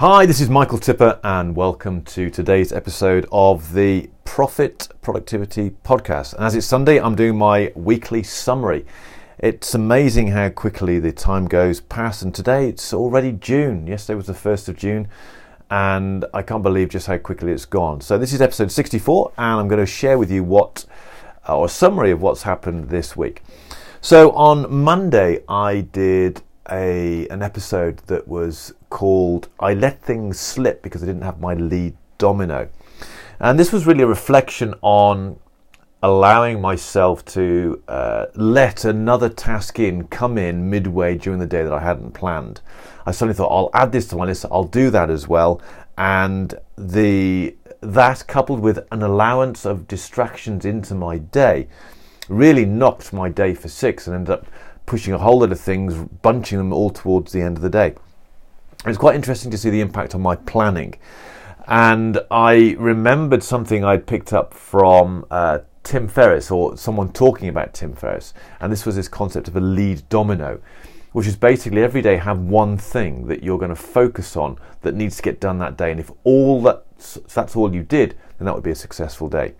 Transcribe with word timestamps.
Hi, 0.00 0.26
this 0.26 0.40
is 0.40 0.48
Michael 0.48 0.78
Tipper, 0.78 1.18
and 1.24 1.56
welcome 1.56 2.02
to 2.02 2.30
today's 2.30 2.72
episode 2.72 3.26
of 3.32 3.72
the 3.72 4.08
Profit 4.24 4.86
Productivity 5.02 5.70
Podcast. 5.70 6.34
And 6.34 6.44
as 6.44 6.54
it's 6.54 6.68
Sunday, 6.68 7.00
I'm 7.00 7.16
doing 7.16 7.36
my 7.36 7.72
weekly 7.74 8.22
summary. 8.22 8.86
It's 9.40 9.74
amazing 9.74 10.28
how 10.28 10.50
quickly 10.50 11.00
the 11.00 11.10
time 11.10 11.48
goes 11.48 11.80
past, 11.80 12.22
and 12.22 12.32
today 12.32 12.68
it's 12.68 12.94
already 12.94 13.32
June. 13.32 13.88
Yesterday 13.88 14.14
was 14.14 14.28
the 14.28 14.34
1st 14.34 14.68
of 14.68 14.76
June, 14.76 15.08
and 15.68 16.24
I 16.32 16.42
can't 16.42 16.62
believe 16.62 16.90
just 16.90 17.08
how 17.08 17.18
quickly 17.18 17.50
it's 17.50 17.64
gone. 17.64 18.00
So, 18.00 18.18
this 18.18 18.32
is 18.32 18.40
episode 18.40 18.70
64, 18.70 19.32
and 19.36 19.60
I'm 19.60 19.66
going 19.66 19.80
to 19.80 19.84
share 19.84 20.16
with 20.16 20.30
you 20.30 20.44
what, 20.44 20.84
or 21.48 21.66
a 21.66 21.68
summary 21.68 22.12
of 22.12 22.22
what's 22.22 22.44
happened 22.44 22.88
this 22.88 23.16
week. 23.16 23.42
So, 24.00 24.30
on 24.30 24.72
Monday, 24.72 25.42
I 25.48 25.80
did 25.80 26.40
a 26.70 27.28
an 27.28 27.42
episode 27.42 27.98
that 28.06 28.26
was 28.28 28.74
called 28.90 29.48
"I 29.60 29.74
Let 29.74 30.02
Things 30.02 30.38
Slip" 30.38 30.82
because 30.82 31.02
I 31.02 31.06
didn't 31.06 31.22
have 31.22 31.40
my 31.40 31.54
lead 31.54 31.96
domino, 32.18 32.68
and 33.40 33.58
this 33.58 33.72
was 33.72 33.86
really 33.86 34.02
a 34.02 34.06
reflection 34.06 34.74
on 34.82 35.38
allowing 36.02 36.60
myself 36.60 37.24
to 37.24 37.82
uh, 37.88 38.26
let 38.34 38.84
another 38.84 39.28
task 39.28 39.80
in 39.80 40.06
come 40.08 40.38
in 40.38 40.70
midway 40.70 41.16
during 41.16 41.40
the 41.40 41.46
day 41.46 41.64
that 41.64 41.72
I 41.72 41.80
hadn't 41.80 42.12
planned. 42.12 42.60
I 43.04 43.10
suddenly 43.10 43.34
thought 43.34 43.48
I'll 43.48 43.70
add 43.74 43.90
this 43.90 44.06
to 44.08 44.16
my 44.16 44.24
list. 44.26 44.44
I'll 44.50 44.64
do 44.64 44.90
that 44.90 45.10
as 45.10 45.26
well, 45.26 45.60
and 45.96 46.54
the 46.76 47.56
that 47.80 48.26
coupled 48.26 48.60
with 48.60 48.86
an 48.90 49.02
allowance 49.02 49.64
of 49.64 49.86
distractions 49.86 50.64
into 50.64 50.94
my 50.94 51.18
day 51.18 51.68
really 52.28 52.64
knocked 52.64 53.12
my 53.12 53.28
day 53.28 53.54
for 53.54 53.68
six 53.68 54.06
and 54.06 54.14
ended 54.14 54.30
up 54.30 54.46
pushing 54.88 55.12
a 55.12 55.18
whole 55.18 55.40
lot 55.40 55.52
of 55.52 55.60
things, 55.60 55.94
bunching 56.22 56.56
them 56.56 56.72
all 56.72 56.88
towards 56.88 57.30
the 57.30 57.42
end 57.42 57.58
of 57.58 57.62
the 57.62 57.68
day. 57.68 57.94
It's 58.86 58.96
quite 58.96 59.14
interesting 59.14 59.50
to 59.50 59.58
see 59.58 59.68
the 59.68 59.82
impact 59.82 60.14
on 60.14 60.22
my 60.22 60.34
planning. 60.34 60.94
And 61.66 62.18
I 62.30 62.74
remembered 62.78 63.42
something 63.42 63.84
I'd 63.84 64.06
picked 64.06 64.32
up 64.32 64.54
from 64.54 65.26
uh, 65.30 65.58
Tim 65.82 66.08
Ferriss 66.08 66.50
or 66.50 66.78
someone 66.78 67.12
talking 67.12 67.50
about 67.50 67.74
Tim 67.74 67.94
Ferriss. 67.94 68.32
And 68.60 68.72
this 68.72 68.86
was 68.86 68.96
this 68.96 69.08
concept 69.08 69.46
of 69.46 69.56
a 69.56 69.60
lead 69.60 70.08
domino, 70.08 70.58
which 71.12 71.26
is 71.26 71.36
basically 71.36 71.82
every 71.82 72.00
day 72.00 72.16
have 72.16 72.38
one 72.38 72.78
thing 72.78 73.26
that 73.26 73.42
you're 73.42 73.58
going 73.58 73.68
to 73.68 73.76
focus 73.76 74.38
on 74.38 74.56
that 74.80 74.94
needs 74.94 75.16
to 75.16 75.22
get 75.22 75.38
done 75.38 75.58
that 75.58 75.76
day. 75.76 75.90
And 75.90 76.00
if 76.00 76.10
all 76.24 76.62
that's, 76.62 77.14
that's 77.34 77.54
all 77.54 77.74
you 77.74 77.82
did, 77.82 78.16
then 78.38 78.46
that 78.46 78.54
would 78.54 78.64
be 78.64 78.70
a 78.70 78.74
successful 78.74 79.28
day. 79.28 79.52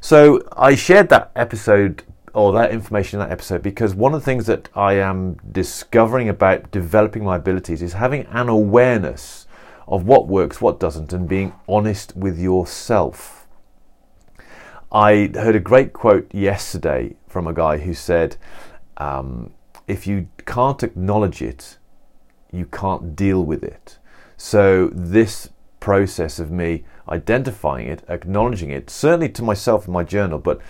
So 0.00 0.42
I 0.56 0.74
shared 0.74 1.10
that 1.10 1.32
episode 1.36 2.02
or 2.34 2.52
that 2.52 2.72
information 2.72 3.20
in 3.20 3.26
that 3.26 3.32
episode 3.32 3.62
because 3.62 3.94
one 3.94 4.12
of 4.12 4.20
the 4.20 4.24
things 4.24 4.46
that 4.46 4.68
I 4.74 4.94
am 4.94 5.36
discovering 5.50 6.28
about 6.28 6.70
developing 6.70 7.24
my 7.24 7.36
abilities 7.36 7.80
is 7.80 7.94
having 7.94 8.26
an 8.26 8.48
awareness 8.48 9.46
of 9.86 10.06
what 10.06 10.26
works, 10.26 10.60
what 10.60 10.80
doesn't, 10.80 11.12
and 11.12 11.28
being 11.28 11.52
honest 11.68 12.16
with 12.16 12.38
yourself. 12.38 13.46
I 14.90 15.30
heard 15.34 15.56
a 15.56 15.60
great 15.60 15.92
quote 15.92 16.32
yesterday 16.34 17.16
from 17.28 17.46
a 17.46 17.52
guy 17.52 17.78
who 17.78 17.94
said, 17.94 18.36
um, 18.96 19.52
If 19.86 20.06
you 20.06 20.28
can't 20.46 20.82
acknowledge 20.82 21.42
it, 21.42 21.78
you 22.52 22.66
can't 22.66 23.14
deal 23.16 23.44
with 23.44 23.62
it. 23.62 23.98
So, 24.36 24.90
this 24.92 25.50
process 25.80 26.38
of 26.38 26.50
me 26.50 26.84
identifying 27.08 27.88
it, 27.88 28.02
acknowledging 28.08 28.70
it, 28.70 28.88
certainly 28.88 29.28
to 29.28 29.42
myself 29.42 29.86
in 29.86 29.92
my 29.92 30.02
journal, 30.02 30.38
but 30.38 30.60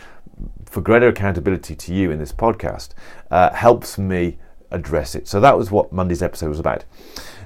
for 0.66 0.80
greater 0.80 1.08
accountability 1.08 1.74
to 1.74 1.94
you 1.94 2.10
in 2.10 2.18
this 2.18 2.32
podcast 2.32 2.90
uh, 3.30 3.52
helps 3.52 3.98
me 3.98 4.38
address 4.70 5.14
it. 5.14 5.28
So 5.28 5.40
that 5.40 5.56
was 5.56 5.70
what 5.70 5.92
Monday's 5.92 6.22
episode 6.22 6.48
was 6.48 6.58
about. 6.58 6.84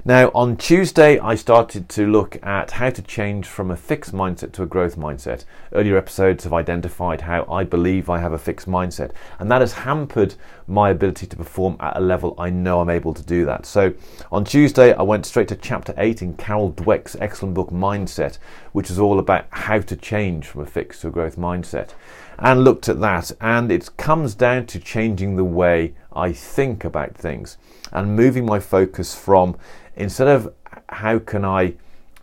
Now, 0.05 0.31
on 0.33 0.55
Tuesday, 0.55 1.19
I 1.19 1.35
started 1.35 1.89
to 1.89 2.07
look 2.07 2.37
at 2.41 2.71
how 2.71 2.89
to 2.89 3.01
change 3.01 3.45
from 3.47 3.69
a 3.69 3.75
fixed 3.75 4.13
mindset 4.13 4.53
to 4.53 4.63
a 4.63 4.65
growth 4.65 4.95
mindset. 4.95 5.43
Earlier 5.73 5.97
episodes 5.97 6.45
have 6.45 6.53
identified 6.53 7.21
how 7.21 7.45
I 7.51 7.65
believe 7.65 8.09
I 8.09 8.19
have 8.19 8.31
a 8.31 8.37
fixed 8.37 8.67
mindset, 8.67 9.11
and 9.39 9.51
that 9.51 9.59
has 9.61 9.73
hampered 9.73 10.35
my 10.67 10.89
ability 10.89 11.27
to 11.27 11.35
perform 11.35 11.75
at 11.81 11.97
a 11.97 11.99
level 11.99 12.33
I 12.37 12.49
know 12.49 12.79
I'm 12.79 12.89
able 12.89 13.13
to 13.13 13.23
do 13.23 13.45
that. 13.45 13.65
So, 13.65 13.93
on 14.31 14.45
Tuesday, 14.45 14.93
I 14.93 15.01
went 15.01 15.25
straight 15.25 15.49
to 15.49 15.55
chapter 15.55 15.93
8 15.97 16.21
in 16.21 16.35
Carol 16.35 16.71
Dweck's 16.71 17.17
excellent 17.19 17.53
book 17.53 17.69
Mindset, 17.69 18.37
which 18.71 18.89
is 18.89 18.99
all 18.99 19.19
about 19.19 19.47
how 19.49 19.79
to 19.79 19.95
change 19.97 20.47
from 20.47 20.61
a 20.61 20.65
fixed 20.65 21.01
to 21.01 21.09
a 21.09 21.11
growth 21.11 21.35
mindset, 21.35 21.91
and 22.39 22.63
looked 22.63 22.89
at 22.89 22.99
that. 23.01 23.31
And 23.39 23.71
it 23.71 23.89
comes 23.97 24.33
down 24.33 24.65
to 24.67 24.79
changing 24.79 25.35
the 25.35 25.43
way 25.43 25.93
I 26.13 26.31
think 26.31 26.83
about 26.83 27.15
things 27.15 27.57
and 27.91 28.15
moving 28.15 28.45
my 28.45 28.59
focus 28.59 29.13
from 29.13 29.55
instead 29.95 30.27
of 30.27 30.53
how 30.89 31.19
can 31.19 31.45
I 31.45 31.75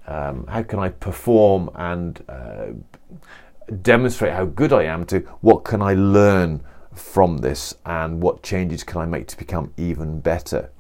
um, 0.07 0.47
how 0.47 0.63
can 0.63 0.79
I 0.79 0.91
perform 0.91 1.69
and 1.75 2.23
uh, 2.29 2.67
demonstrate 3.83 4.33
how 4.33 4.45
good 4.45 4.73
I 4.73 4.85
am 4.85 5.05
to 5.07 5.21
what 5.41 5.65
can 5.65 5.83
I 5.83 5.95
learn 5.95 6.63
from 6.93 7.39
this 7.39 7.75
and 7.85 8.23
what 8.23 8.43
changes 8.43 8.85
can 8.85 9.01
I 9.01 9.07
make 9.07 9.27
to 9.29 9.37
become 9.37 9.73
even 9.77 10.21
better. 10.21 10.71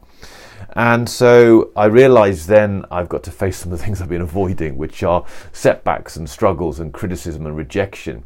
And 0.73 1.09
so 1.09 1.71
I 1.77 1.87
realized 1.87 2.49
then 2.49 2.85
I've 2.91 3.09
got 3.09 3.23
to 3.25 3.31
face 3.31 3.59
some 3.59 3.73
of 3.73 3.79
the 3.79 3.85
things 3.85 4.01
I've 4.01 4.09
been 4.09 4.21
avoiding, 4.21 4.77
which 4.77 5.03
are 5.03 5.25
setbacks 5.53 6.17
and 6.17 6.29
struggles 6.29 6.81
and 6.81 6.93
criticism 6.93 7.47
and 7.47 7.57
rejection, 7.57 8.25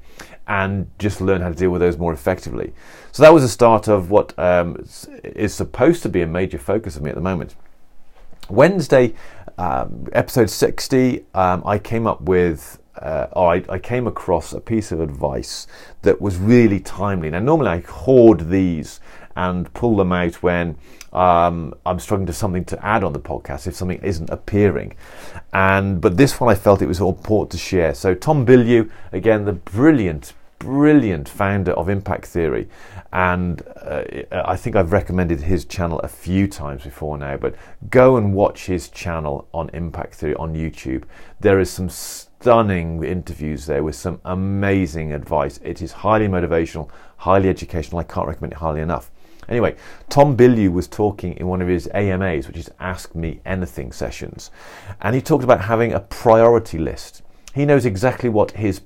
and 0.51 0.91
just 0.99 1.21
learn 1.21 1.41
how 1.41 1.49
to 1.49 1.55
deal 1.55 1.71
with 1.71 1.81
those 1.81 1.97
more 1.97 2.13
effectively. 2.13 2.75
So 3.13 3.23
that 3.23 3.33
was 3.33 3.45
the 3.45 3.49
start 3.49 3.87
of 3.87 4.11
what 4.11 4.37
um, 4.37 4.85
is 5.23 5.55
supposed 5.55 6.03
to 6.03 6.09
be 6.09 6.23
a 6.23 6.27
major 6.27 6.59
focus 6.59 6.97
of 6.97 7.03
me 7.03 7.09
at 7.09 7.15
the 7.15 7.23
moment. 7.23 7.55
Wednesday, 8.49 9.15
um, 9.59 10.09
episode 10.13 10.51
60, 10.51 11.25
um, 11.35 11.63
I 11.65 11.79
came 11.79 12.05
up 12.05 12.23
with, 12.23 12.81
uh, 13.01 13.29
or 13.31 13.55
I, 13.55 13.65
I, 13.69 13.79
came 13.79 14.09
across 14.09 14.53
a 14.53 14.59
piece 14.59 14.91
of 14.91 15.01
advice 15.01 15.69
that 16.03 16.21
was 16.21 16.37
really 16.37 16.81
timely. 16.81 17.31
Now, 17.31 17.39
normally 17.39 17.69
I 17.69 17.79
hoard 17.79 18.51
these 18.51 18.99
and 19.37 19.73
pull 19.73 19.97
them 19.97 20.11
out 20.11 20.43
when 20.43 20.77
um, 21.13 21.75
I'm 21.87 22.01
struggling 22.01 22.27
to 22.27 22.33
something 22.33 22.65
to 22.67 22.85
add 22.85 23.05
on 23.05 23.13
the 23.13 23.21
podcast 23.21 23.69
if 23.69 23.77
something 23.77 24.01
isn't 24.03 24.29
appearing. 24.31 24.97
And 25.53 26.01
but 26.01 26.17
this 26.17 26.41
one 26.41 26.51
I 26.51 26.57
felt 26.57 26.83
it 26.83 26.87
was 26.87 26.99
important 26.99 27.53
to 27.53 27.59
share. 27.59 27.95
So 27.95 28.17
Tom 28.17 28.45
Bilyeu, 28.45 28.91
again, 29.13 29.45
the 29.45 29.53
brilliant, 29.53 30.33
brilliant 30.61 31.29
founder 31.29 31.73
of 31.73 31.89
Impact 31.89 32.25
Theory, 32.27 32.69
and 33.13 33.61
uh, 33.83 34.05
I 34.31 34.57
think 34.57 34.77
I've 34.77 34.93
recommended 34.93 35.41
his 35.41 35.65
channel 35.65 35.99
a 36.01 36.09
few 36.09 36.47
times 36.47 36.85
before 36.85 37.19
now. 37.19 37.37
But 37.37 37.57
go 37.91 38.17
and 38.17 38.33
watch 38.33 38.67
his 38.67 38.89
channel 38.89 39.49
on 39.53 39.71
Impact 39.71 40.15
Theory 40.15 40.37
on 40.37 40.55
YouTube. 40.55 41.05
There 41.41 41.59
is 41.59 41.71
some 41.71 41.89
stunning 41.89 43.03
interviews 43.03 43.67
there 43.67 43.83
with 43.83 43.97
some 43.97 44.21
amazing 44.25 45.13
advice. 45.13 45.59
It 45.65 45.83
is 45.83 45.91
highly 45.91 46.29
motivational, 46.29 46.89
highly 47.17 47.49
educational. 47.49 47.99
I 47.99 48.05
can't 48.05 48.29
recommend 48.29 48.53
it 48.53 48.59
highly 48.59 48.83
enough. 48.83 49.11
Anyway, 49.49 49.75
Tom 50.09 50.37
Bilyeu 50.37 50.71
was 50.71 50.87
talking 50.87 51.33
in 51.39 51.49
one 51.49 51.61
of 51.61 51.67
his 51.67 51.89
AMAs, 51.93 52.47
which 52.47 52.59
is 52.59 52.71
Ask 52.79 53.17
Me 53.17 53.41
Anything 53.45 53.91
sessions, 53.91 54.51
and 55.01 55.15
he 55.15 55.21
talked 55.21 55.43
about 55.43 55.63
having 55.63 55.93
a 55.93 56.01
priority 56.01 56.79
list. 56.79 57.23
He 57.53 57.65
knows 57.65 57.85
exactly 57.85 58.29
what 58.29 58.53
his 58.53 58.81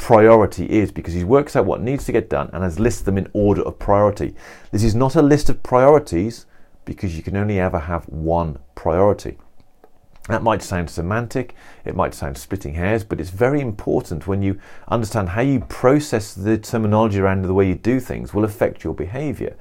priority 0.00 0.64
is 0.70 0.90
because 0.90 1.12
he 1.12 1.24
works 1.24 1.54
out 1.54 1.66
what 1.66 1.82
needs 1.82 2.06
to 2.06 2.12
get 2.12 2.30
done 2.30 2.48
and 2.54 2.64
has 2.64 2.80
listed 2.80 3.04
them 3.04 3.18
in 3.18 3.28
order 3.34 3.60
of 3.62 3.78
priority. 3.78 4.34
This 4.72 4.82
is 4.82 4.94
not 4.94 5.14
a 5.14 5.22
list 5.22 5.50
of 5.50 5.62
priorities 5.62 6.46
because 6.86 7.14
you 7.16 7.22
can 7.22 7.36
only 7.36 7.60
ever 7.60 7.78
have 7.78 8.08
one 8.08 8.58
priority. 8.74 9.36
That 10.28 10.42
might 10.42 10.62
sound 10.62 10.88
semantic, 10.88 11.54
it 11.84 11.94
might 11.94 12.14
sound 12.14 12.38
splitting 12.38 12.74
hairs, 12.74 13.04
but 13.04 13.20
it's 13.20 13.28
very 13.28 13.60
important 13.60 14.26
when 14.26 14.42
you 14.42 14.58
understand 14.88 15.28
how 15.28 15.42
you 15.42 15.60
process 15.60 16.32
the 16.34 16.56
terminology 16.56 17.18
around 17.20 17.42
the 17.42 17.54
way 17.54 17.68
you 17.68 17.74
do 17.74 18.00
things 18.00 18.32
will 18.32 18.44
affect 18.44 18.82
your 18.82 18.94
behavior. 18.94 19.54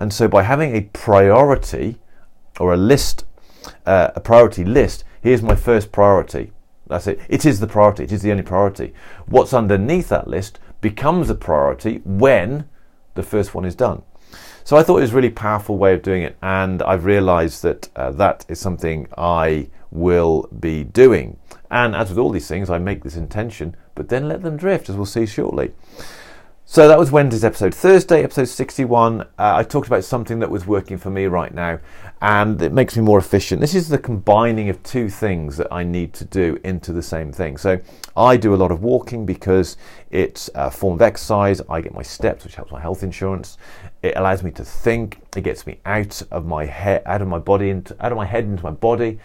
And 0.00 0.12
so 0.12 0.26
by 0.26 0.42
having 0.42 0.74
a 0.74 0.88
priority 0.94 1.98
or 2.58 2.72
a 2.72 2.78
list, 2.78 3.26
uh, 3.84 4.10
a 4.14 4.20
priority 4.20 4.64
list, 4.64 5.04
here's 5.20 5.42
my 5.42 5.54
first 5.54 5.92
priority. 5.92 6.52
That's 6.92 7.06
it. 7.06 7.20
It 7.28 7.46
is 7.46 7.58
the 7.58 7.66
priority. 7.66 8.04
It 8.04 8.12
is 8.12 8.20
the 8.20 8.30
only 8.30 8.42
priority. 8.42 8.92
What's 9.26 9.54
underneath 9.54 10.10
that 10.10 10.28
list 10.28 10.58
becomes 10.82 11.30
a 11.30 11.34
priority 11.34 12.02
when 12.04 12.68
the 13.14 13.22
first 13.22 13.54
one 13.54 13.64
is 13.64 13.74
done. 13.74 14.02
So 14.62 14.76
I 14.76 14.82
thought 14.82 14.98
it 14.98 15.02
was 15.02 15.12
a 15.12 15.16
really 15.16 15.30
powerful 15.30 15.78
way 15.78 15.94
of 15.94 16.02
doing 16.02 16.22
it, 16.22 16.36
and 16.42 16.82
I've 16.82 17.04
realised 17.04 17.62
that 17.62 17.88
uh, 17.96 18.10
that 18.12 18.44
is 18.48 18.60
something 18.60 19.08
I 19.16 19.68
will 19.90 20.48
be 20.60 20.84
doing. 20.84 21.38
And 21.70 21.96
as 21.96 22.10
with 22.10 22.18
all 22.18 22.30
these 22.30 22.46
things, 22.46 22.68
I 22.68 22.78
make 22.78 23.02
this 23.02 23.16
intention, 23.16 23.74
but 23.94 24.08
then 24.10 24.28
let 24.28 24.42
them 24.42 24.56
drift, 24.56 24.88
as 24.88 24.96
we'll 24.96 25.06
see 25.06 25.26
shortly. 25.26 25.72
So 26.64 26.88
that 26.88 26.98
was 26.98 27.10
Wednesday's 27.10 27.44
episode. 27.44 27.74
Thursday, 27.74 28.22
episode 28.22 28.46
61, 28.46 29.22
uh, 29.22 29.24
I 29.36 29.62
talked 29.64 29.88
about 29.88 30.04
something 30.04 30.38
that 30.38 30.50
was 30.50 30.64
working 30.64 30.96
for 30.96 31.10
me 31.10 31.26
right 31.26 31.52
now 31.52 31.80
and 32.22 32.62
it 32.62 32.72
makes 32.72 32.96
me 32.96 33.02
more 33.02 33.18
efficient. 33.18 33.60
This 33.60 33.74
is 33.74 33.88
the 33.88 33.98
combining 33.98 34.70
of 34.70 34.80
two 34.84 35.10
things 35.10 35.56
that 35.56 35.66
I 35.72 35.82
need 35.82 36.14
to 36.14 36.24
do 36.24 36.58
into 36.64 36.92
the 36.92 37.02
same 37.02 37.32
thing. 37.32 37.56
So 37.58 37.80
I 38.16 38.36
do 38.36 38.54
a 38.54 38.56
lot 38.56 38.70
of 38.70 38.82
walking 38.82 39.26
because 39.26 39.76
it's 40.12 40.48
a 40.54 40.70
form 40.70 40.94
of 40.94 41.02
exercise. 41.02 41.60
I 41.68 41.80
get 41.80 41.94
my 41.94 42.02
steps, 42.02 42.44
which 42.44 42.54
helps 42.54 42.70
my 42.70 42.80
health 42.80 43.02
insurance. 43.02 43.58
It 44.02 44.16
allows 44.16 44.44
me 44.44 44.52
to 44.52 44.64
think. 44.64 45.20
It 45.36 45.42
gets 45.42 45.66
me 45.66 45.80
out 45.84 46.22
of 46.30 46.46
my 46.46 46.64
head, 46.64 47.02
out 47.06 47.20
of 47.20 47.28
my 47.28 47.40
body, 47.40 47.70
into, 47.70 47.96
out 48.00 48.12
of 48.12 48.16
my 48.16 48.26
head 48.26 48.44
into 48.44 48.62
my 48.62 48.70
body. 48.70 49.18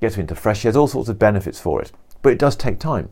gets 0.00 0.16
me 0.16 0.22
into 0.22 0.36
fresh 0.36 0.64
air. 0.64 0.70
There's 0.70 0.76
all 0.76 0.88
sorts 0.88 1.08
of 1.08 1.18
benefits 1.18 1.60
for 1.60 1.82
it, 1.82 1.90
but 2.22 2.32
it 2.32 2.38
does 2.38 2.54
take 2.54 2.78
time. 2.78 3.10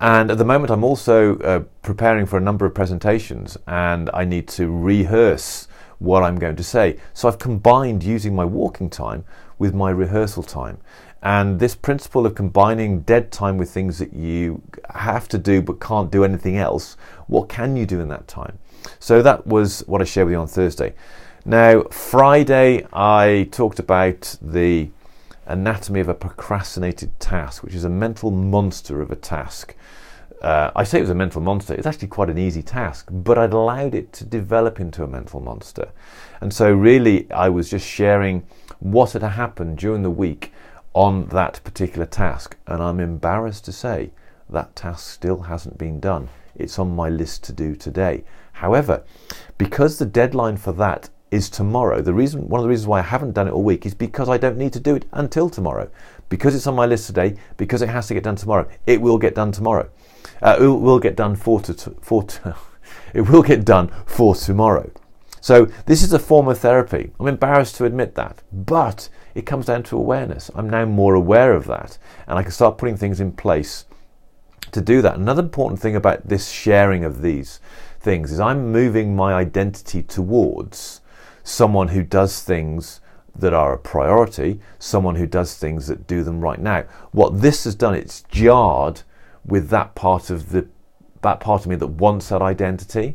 And 0.00 0.30
at 0.30 0.38
the 0.38 0.44
moment, 0.44 0.70
I'm 0.70 0.82
also 0.82 1.38
uh, 1.40 1.60
preparing 1.82 2.24
for 2.24 2.38
a 2.38 2.40
number 2.40 2.64
of 2.64 2.74
presentations, 2.74 3.58
and 3.66 4.08
I 4.14 4.24
need 4.24 4.48
to 4.48 4.74
rehearse 4.74 5.68
what 5.98 6.22
I'm 6.22 6.38
going 6.38 6.56
to 6.56 6.64
say. 6.64 6.98
So 7.12 7.28
I've 7.28 7.38
combined 7.38 8.02
using 8.02 8.34
my 8.34 8.44
walking 8.44 8.88
time 8.88 9.24
with 9.58 9.74
my 9.74 9.90
rehearsal 9.90 10.42
time. 10.42 10.78
And 11.22 11.60
this 11.60 11.74
principle 11.74 12.24
of 12.24 12.34
combining 12.34 13.02
dead 13.02 13.30
time 13.30 13.58
with 13.58 13.70
things 13.70 13.98
that 13.98 14.14
you 14.14 14.62
have 14.94 15.28
to 15.28 15.38
do 15.38 15.60
but 15.60 15.78
can't 15.78 16.10
do 16.10 16.24
anything 16.24 16.56
else, 16.56 16.96
what 17.26 17.50
can 17.50 17.76
you 17.76 17.84
do 17.84 18.00
in 18.00 18.08
that 18.08 18.26
time? 18.26 18.58
So 18.98 19.20
that 19.20 19.46
was 19.46 19.80
what 19.86 20.00
I 20.00 20.04
shared 20.04 20.28
with 20.28 20.32
you 20.32 20.38
on 20.38 20.46
Thursday. 20.46 20.94
Now, 21.44 21.82
Friday, 21.90 22.86
I 22.92 23.48
talked 23.52 23.78
about 23.78 24.38
the 24.40 24.88
anatomy 25.52 26.00
of 26.00 26.08
a 26.08 26.14
procrastinated 26.14 27.18
task, 27.20 27.62
which 27.62 27.74
is 27.74 27.84
a 27.84 27.88
mental 27.88 28.30
monster 28.30 29.00
of 29.00 29.10
a 29.10 29.16
task. 29.16 29.74
Uh, 30.40 30.70
I 30.74 30.84
say 30.84 30.98
it 30.98 31.02
was 31.02 31.10
a 31.10 31.14
mental 31.14 31.42
monster. 31.42 31.74
It's 31.74 31.86
actually 31.86 32.08
quite 32.08 32.30
an 32.30 32.38
easy 32.38 32.62
task, 32.62 33.08
but 33.10 33.36
I'd 33.36 33.52
allowed 33.52 33.94
it 33.94 34.12
to 34.14 34.24
develop 34.24 34.80
into 34.80 35.04
a 35.04 35.06
mental 35.06 35.40
monster. 35.40 35.90
And 36.40 36.52
so, 36.52 36.72
really, 36.72 37.30
I 37.30 37.50
was 37.50 37.68
just 37.68 37.86
sharing 37.86 38.46
what 38.78 39.12
had 39.12 39.22
happened 39.22 39.76
during 39.76 40.02
the 40.02 40.10
week 40.10 40.52
on 40.94 41.26
that 41.26 41.60
particular 41.62 42.06
task. 42.06 42.56
And 42.66 42.82
I'm 42.82 43.00
embarrassed 43.00 43.66
to 43.66 43.72
say 43.72 44.12
that 44.48 44.74
task 44.74 45.12
still 45.12 45.42
hasn't 45.42 45.76
been 45.76 46.00
done. 46.00 46.30
It's 46.54 46.78
on 46.78 46.96
my 46.96 47.08
list 47.08 47.44
to 47.44 47.52
do 47.52 47.76
today. 47.76 48.24
However, 48.52 49.04
because 49.58 49.98
the 49.98 50.06
deadline 50.06 50.56
for 50.56 50.72
that 50.72 51.10
is 51.30 51.48
tomorrow, 51.48 52.02
the 52.02 52.14
reason 52.14 52.48
one 52.48 52.58
of 52.58 52.64
the 52.64 52.68
reasons 52.68 52.86
why 52.86 52.98
I 52.98 53.02
haven't 53.02 53.32
done 53.32 53.46
it 53.46 53.52
all 53.52 53.62
week 53.62 53.86
is 53.86 53.94
because 53.94 54.28
I 54.28 54.36
don't 54.36 54.56
need 54.56 54.72
to 54.72 54.80
do 54.80 54.96
it 54.96 55.06
until 55.12 55.48
tomorrow. 55.48 55.90
Because 56.28 56.54
it's 56.54 56.66
on 56.66 56.74
my 56.74 56.86
list 56.86 57.06
today, 57.06 57.36
because 57.56 57.82
it 57.82 57.88
has 57.88 58.06
to 58.08 58.14
get 58.14 58.22
done 58.22 58.36
tomorrow, 58.36 58.68
it 58.86 59.00
will 59.00 59.18
get 59.18 59.34
done 59.34 59.52
tomorrow. 59.52 59.90
Uh, 60.42 60.56
it 60.60 60.66
will 60.66 60.98
get 60.98 61.16
done 61.16 61.36
for, 61.36 61.60
to, 61.60 61.72
for 62.00 62.22
to, 62.24 62.56
it 63.14 63.22
will 63.22 63.42
get 63.42 63.64
done 63.64 63.90
for 64.06 64.34
tomorrow. 64.34 64.90
So 65.40 65.66
this 65.86 66.02
is 66.02 66.12
a 66.12 66.18
form 66.18 66.48
of 66.48 66.58
therapy. 66.58 67.12
I'm 67.18 67.26
embarrassed 67.26 67.76
to 67.76 67.84
admit 67.84 68.14
that, 68.14 68.42
but 68.52 69.08
it 69.34 69.46
comes 69.46 69.66
down 69.66 69.84
to 69.84 69.96
awareness. 69.96 70.50
I'm 70.54 70.68
now 70.68 70.84
more 70.84 71.14
aware 71.14 71.54
of 71.54 71.66
that, 71.66 71.96
and 72.26 72.38
I 72.38 72.42
can 72.42 72.52
start 72.52 72.76
putting 72.78 72.96
things 72.96 73.20
in 73.20 73.32
place 73.32 73.86
to 74.72 74.80
do 74.80 75.00
that. 75.02 75.16
Another 75.16 75.42
important 75.42 75.80
thing 75.80 75.96
about 75.96 76.28
this 76.28 76.50
sharing 76.50 77.04
of 77.04 77.22
these 77.22 77.60
things 78.00 78.32
is 78.32 78.40
I'm 78.40 78.70
moving 78.70 79.16
my 79.16 79.34
identity 79.34 80.02
towards 80.02 80.99
someone 81.42 81.88
who 81.88 82.02
does 82.02 82.42
things 82.42 83.00
that 83.34 83.54
are 83.54 83.72
a 83.72 83.78
priority, 83.78 84.60
someone 84.78 85.14
who 85.14 85.26
does 85.26 85.56
things 85.56 85.86
that 85.86 86.06
do 86.06 86.22
them 86.22 86.40
right 86.40 86.60
now. 86.60 86.84
What 87.12 87.40
this 87.40 87.64
has 87.64 87.74
done, 87.74 87.94
it's 87.94 88.22
jarred 88.22 89.02
with 89.44 89.68
that 89.70 89.94
part 89.94 90.30
of 90.30 90.50
the 90.50 90.68
that 91.22 91.40
part 91.40 91.62
of 91.62 91.66
me 91.66 91.76
that 91.76 91.86
wants 91.86 92.30
that 92.30 92.40
identity 92.40 93.14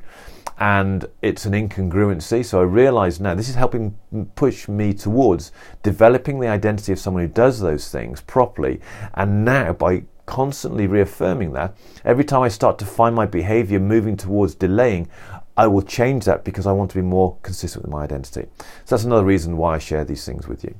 and 0.57 1.05
it's 1.21 1.45
an 1.45 1.53
incongruency. 1.53 2.45
So 2.45 2.59
I 2.59 2.63
realize 2.63 3.19
now 3.19 3.35
this 3.35 3.49
is 3.49 3.55
helping 3.55 3.97
push 4.35 4.67
me 4.67 4.93
towards 4.93 5.51
developing 5.83 6.39
the 6.39 6.47
identity 6.47 6.93
of 6.93 6.99
someone 6.99 7.23
who 7.23 7.29
does 7.29 7.59
those 7.59 7.89
things 7.89 8.21
properly. 8.21 8.79
And 9.15 9.43
now 9.43 9.73
by 9.73 10.03
constantly 10.25 10.87
reaffirming 10.87 11.53
that, 11.53 11.75
every 12.03 12.23
time 12.23 12.41
I 12.41 12.47
start 12.47 12.79
to 12.79 12.85
find 12.85 13.15
my 13.15 13.25
behavior 13.25 13.79
moving 13.79 14.15
towards 14.15 14.55
delaying, 14.55 15.09
I 15.57 15.67
will 15.67 15.81
change 15.81 16.25
that 16.25 16.43
because 16.43 16.67
I 16.67 16.71
want 16.71 16.91
to 16.91 16.97
be 16.97 17.01
more 17.01 17.37
consistent 17.41 17.85
with 17.85 17.91
my 17.91 18.03
identity. 18.03 18.47
So 18.57 18.95
that's 18.95 19.03
another 19.05 19.23
reason 19.23 19.57
why 19.57 19.75
I 19.75 19.79
share 19.79 20.03
these 20.03 20.25
things 20.25 20.47
with 20.47 20.63
you. 20.63 20.75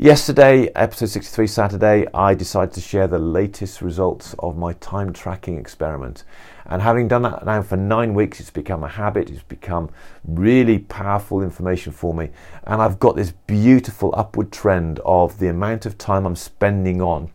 Yesterday, 0.00 0.68
episode 0.76 1.08
63 1.08 1.48
Saturday, 1.48 2.06
I 2.14 2.32
decided 2.32 2.72
to 2.74 2.80
share 2.80 3.08
the 3.08 3.18
latest 3.18 3.82
results 3.82 4.36
of 4.38 4.56
my 4.56 4.74
time 4.74 5.12
tracking 5.12 5.58
experiment. 5.58 6.22
And 6.66 6.80
having 6.80 7.08
done 7.08 7.22
that 7.22 7.44
now 7.44 7.62
for 7.62 7.76
nine 7.76 8.14
weeks, 8.14 8.38
it's 8.38 8.50
become 8.50 8.84
a 8.84 8.88
habit, 8.88 9.28
it's 9.28 9.42
become 9.42 9.90
really 10.24 10.78
powerful 10.78 11.42
information 11.42 11.92
for 11.92 12.14
me. 12.14 12.30
And 12.62 12.80
I've 12.80 13.00
got 13.00 13.16
this 13.16 13.32
beautiful 13.48 14.14
upward 14.16 14.52
trend 14.52 15.00
of 15.04 15.40
the 15.40 15.48
amount 15.48 15.84
of 15.84 15.98
time 15.98 16.26
I'm 16.26 16.36
spending 16.36 17.02
on 17.02 17.32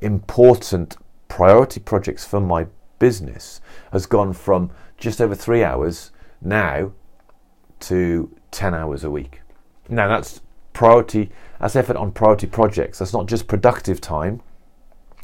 important 0.00 0.96
priority 1.26 1.80
projects 1.80 2.24
for 2.24 2.38
my 2.38 2.66
business 2.98 3.60
has 3.92 4.06
gone 4.06 4.32
from 4.32 4.70
just 4.96 5.20
over 5.20 5.34
three 5.34 5.62
hours 5.62 6.10
now 6.40 6.92
to 7.80 8.34
10 8.50 8.74
hours 8.74 9.04
a 9.04 9.10
week. 9.10 9.40
Now, 9.88 10.08
that's 10.08 10.40
priority, 10.72 11.30
that's 11.60 11.76
effort 11.76 11.96
on 11.96 12.12
priority 12.12 12.46
projects. 12.46 12.98
That's 12.98 13.12
not 13.12 13.26
just 13.26 13.46
productive 13.46 14.00
time, 14.00 14.42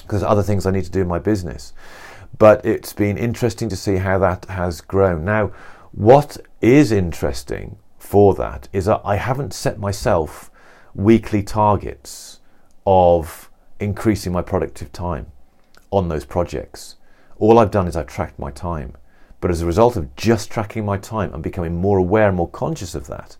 because 0.03 0.23
other 0.23 0.43
things 0.43 0.67
I 0.67 0.71
need 0.71 0.85
to 0.85 0.91
do 0.91 1.03
in 1.03 1.09
my 1.09 1.19
business. 1.19 1.73
But 2.39 2.65
it's 2.65 2.93
been 2.93 3.17
interesting 3.17 3.69
to 3.69 3.77
see 3.77 3.97
how 3.97 4.19
that 4.19 4.47
has 4.47 4.81
grown. 4.81 5.25
Now, 5.25 5.53
what 5.93 6.39
is 6.61 6.93
interesting 6.93 7.79
for 7.99 8.35
that 8.35 8.69
is 8.73 8.87
that 8.87 9.01
I 9.05 9.17
haven't 9.17 9.53
set 9.53 9.79
myself 9.79 10.51
weekly 10.95 11.43
targets 11.43 12.41
of 12.87 13.51
increasing 13.79 14.33
my 14.33 14.43
productive 14.43 14.93
time 14.93 15.33
on 15.91 16.09
those 16.09 16.25
projects. 16.25 16.97
All 17.41 17.59
I've 17.59 17.71
done 17.71 17.89
is 17.89 17.97
I've 17.97 18.07
tracked 18.07 18.39
my 18.39 18.51
time. 18.51 18.93
But 19.41 19.51
as 19.51 19.63
a 19.63 19.67
result 19.67 19.97
of 19.97 20.15
just 20.15 20.51
tracking 20.51 20.85
my 20.85 20.99
time 20.99 21.33
and 21.33 21.43
becoming 21.43 21.75
more 21.75 21.97
aware 21.97 22.29
and 22.29 22.37
more 22.37 22.51
conscious 22.51 22.95
of 22.95 23.07
that, 23.07 23.39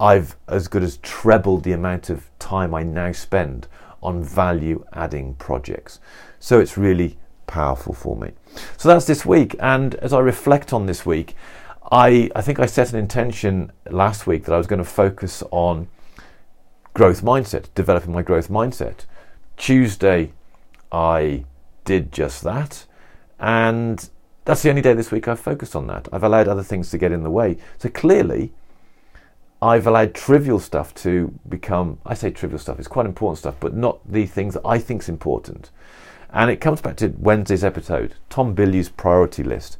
I've 0.00 0.36
as 0.48 0.66
good 0.66 0.82
as 0.82 0.98
trebled 0.98 1.62
the 1.62 1.72
amount 1.72 2.10
of 2.10 2.28
time 2.40 2.74
I 2.74 2.82
now 2.82 3.12
spend 3.12 3.68
on 4.02 4.22
value 4.22 4.84
adding 4.92 5.34
projects. 5.34 6.00
So 6.40 6.58
it's 6.58 6.76
really 6.76 7.16
powerful 7.46 7.94
for 7.94 8.16
me. 8.16 8.32
So 8.76 8.88
that's 8.88 9.06
this 9.06 9.24
week. 9.24 9.54
And 9.60 9.94
as 9.96 10.12
I 10.12 10.18
reflect 10.18 10.72
on 10.72 10.86
this 10.86 11.06
week, 11.06 11.36
I, 11.92 12.28
I 12.34 12.42
think 12.42 12.58
I 12.58 12.66
set 12.66 12.92
an 12.92 12.98
intention 12.98 13.70
last 13.88 14.26
week 14.26 14.44
that 14.44 14.52
I 14.52 14.58
was 14.58 14.66
going 14.66 14.80
to 14.80 14.84
focus 14.84 15.44
on 15.52 15.86
growth 16.94 17.22
mindset, 17.22 17.66
developing 17.76 18.12
my 18.12 18.22
growth 18.22 18.48
mindset. 18.48 19.04
Tuesday, 19.56 20.32
I 20.90 21.44
did 21.84 22.10
just 22.10 22.42
that. 22.42 22.85
And 23.38 24.08
that's 24.44 24.62
the 24.62 24.70
only 24.70 24.82
day 24.82 24.94
this 24.94 25.10
week 25.10 25.28
I've 25.28 25.40
focused 25.40 25.76
on 25.76 25.86
that. 25.88 26.08
I've 26.12 26.22
allowed 26.22 26.48
other 26.48 26.62
things 26.62 26.90
to 26.90 26.98
get 26.98 27.12
in 27.12 27.22
the 27.22 27.30
way. 27.30 27.58
So 27.78 27.88
clearly, 27.88 28.52
I've 29.60 29.86
allowed 29.86 30.14
trivial 30.14 30.60
stuff 30.60 30.94
to 30.96 31.32
become, 31.48 31.98
I 32.04 32.14
say 32.14 32.30
trivial 32.30 32.58
stuff, 32.58 32.78
it's 32.78 32.88
quite 32.88 33.06
important 33.06 33.38
stuff, 33.38 33.56
but 33.58 33.74
not 33.74 34.00
the 34.10 34.26
things 34.26 34.54
that 34.54 34.66
I 34.66 34.78
think 34.78 35.02
is 35.02 35.08
important. 35.08 35.70
And 36.30 36.50
it 36.50 36.60
comes 36.60 36.80
back 36.80 36.96
to 36.96 37.14
Wednesday's 37.18 37.64
episode, 37.64 38.14
Tom 38.28 38.54
Bilyeu's 38.54 38.90
priority 38.90 39.42
list. 39.42 39.78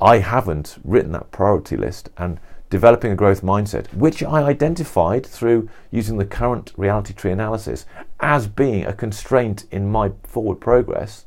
I 0.00 0.18
haven't 0.18 0.78
written 0.82 1.12
that 1.12 1.30
priority 1.30 1.76
list 1.76 2.08
and 2.16 2.40
developing 2.70 3.12
a 3.12 3.16
growth 3.16 3.42
mindset, 3.42 3.92
which 3.94 4.22
I 4.22 4.42
identified 4.42 5.26
through 5.26 5.68
using 5.90 6.18
the 6.18 6.24
current 6.24 6.72
reality 6.76 7.12
tree 7.12 7.32
analysis 7.32 7.84
as 8.20 8.46
being 8.46 8.86
a 8.86 8.92
constraint 8.92 9.66
in 9.70 9.90
my 9.90 10.12
forward 10.22 10.60
progress, 10.60 11.26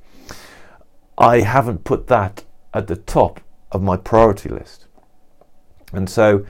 I 1.18 1.41
haven't 1.41 1.84
put 1.84 2.08
that 2.08 2.46
at 2.74 2.88
the 2.88 2.96
top 2.96 3.41
of 3.72 3.82
my 3.82 3.98
priority 3.98 4.50
list. 4.50 4.88
And 5.94 6.10
so, 6.10 6.46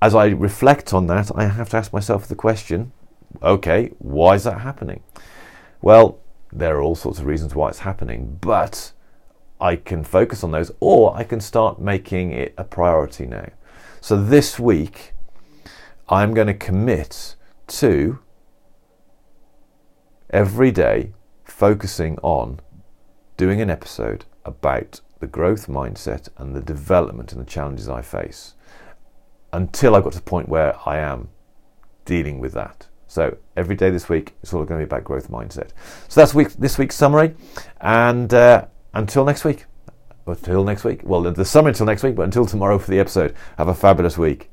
as 0.00 0.14
I 0.14 0.26
reflect 0.28 0.92
on 0.92 1.06
that, 1.06 1.30
I 1.34 1.46
have 1.46 1.70
to 1.70 1.76
ask 1.76 1.92
myself 1.92 2.26
the 2.26 2.34
question 2.34 2.92
okay, 3.42 3.90
why 3.98 4.34
is 4.34 4.44
that 4.44 4.60
happening? 4.60 5.02
Well, 5.80 6.18
there 6.52 6.76
are 6.76 6.82
all 6.82 6.94
sorts 6.94 7.18
of 7.18 7.24
reasons 7.24 7.54
why 7.54 7.68
it's 7.68 7.78
happening, 7.78 8.38
but 8.40 8.92
I 9.60 9.76
can 9.76 10.04
focus 10.04 10.44
on 10.44 10.50
those 10.50 10.70
or 10.80 11.16
I 11.16 11.24
can 11.24 11.40
start 11.40 11.80
making 11.80 12.32
it 12.32 12.52
a 12.58 12.64
priority 12.64 13.26
now. 13.26 13.48
So 14.00 14.22
this 14.22 14.58
week, 14.58 15.14
I'm 16.08 16.34
going 16.34 16.48
to 16.48 16.54
commit 16.54 17.36
to 17.68 18.18
every 20.30 20.70
day 20.70 21.12
focusing 21.44 22.18
on 22.22 22.60
doing 23.42 23.60
an 23.60 23.68
episode 23.68 24.24
about 24.44 25.00
the 25.18 25.26
growth 25.26 25.66
mindset 25.66 26.28
and 26.38 26.54
the 26.54 26.60
development 26.60 27.32
and 27.32 27.40
the 27.40 27.50
challenges 27.50 27.88
I 27.88 28.00
face 28.00 28.54
until 29.52 29.96
I 29.96 30.00
got 30.00 30.12
to 30.12 30.18
the 30.18 30.22
point 30.22 30.48
where 30.48 30.78
I 30.86 30.98
am 30.98 31.28
dealing 32.04 32.38
with 32.38 32.52
that. 32.52 32.86
So 33.08 33.36
every 33.56 33.74
day 33.74 33.90
this 33.90 34.08
week, 34.08 34.36
it's 34.44 34.54
all 34.54 34.64
going 34.64 34.80
to 34.80 34.86
be 34.86 34.88
about 34.88 35.02
growth 35.02 35.28
mindset. 35.28 35.70
So 36.06 36.20
that's 36.20 36.32
week, 36.34 36.52
this 36.52 36.78
week's 36.78 36.94
summary, 36.94 37.34
and 37.80 38.32
uh, 38.32 38.66
until 38.94 39.24
next 39.24 39.42
week 39.42 39.64
until 40.24 40.62
next 40.62 40.84
week. 40.84 41.00
Well, 41.02 41.22
the 41.22 41.44
summer 41.44 41.70
until 41.70 41.86
next 41.86 42.04
week, 42.04 42.14
but 42.14 42.22
until 42.22 42.46
tomorrow 42.46 42.78
for 42.78 42.92
the 42.92 43.00
episode. 43.00 43.34
Have 43.58 43.66
a 43.66 43.74
fabulous 43.74 44.16
week. 44.16 44.51